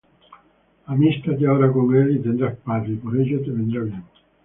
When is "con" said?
1.71-1.95